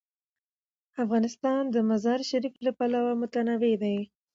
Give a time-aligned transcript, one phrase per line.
[1.03, 3.97] افغانستان د مزارشریف له پلوه متنوع دی.